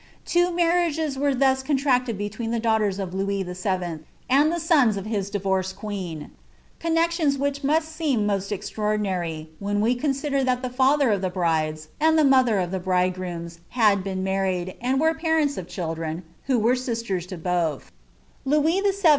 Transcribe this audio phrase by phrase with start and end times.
[0.25, 4.97] Two marriages were thus contracted between the datigb ten of Louis VII^ and the sons
[4.97, 6.31] of his diTorceil queen;
[6.81, 11.89] connesiuo* which must seem most extraordinary, \v~hen we consider that the father of the brides,
[11.99, 16.23] and the mother of the bridegrooms, had been married, tnd wero the parents of children,
[16.45, 17.83] who were sistere to botb
[18.47, 18.93] l^uisVn.